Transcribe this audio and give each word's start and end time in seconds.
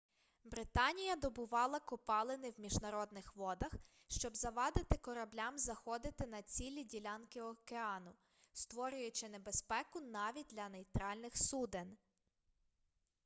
британія 0.43 1.15
добувала 1.15 1.79
копалини 1.79 2.51
в 2.51 2.59
міжнародних 2.59 3.35
водах 3.35 3.71
щоб 4.07 4.35
завадити 4.35 4.97
кораблям 4.97 5.57
заходити 5.57 6.27
на 6.27 6.41
цілі 6.41 6.83
ділянки 6.83 7.41
океану 7.41 8.13
створюючи 8.53 9.29
небезпеку 9.29 10.01
навіть 10.01 10.47
для 10.49 10.69
нейтральних 10.69 11.37
суден 11.37 11.97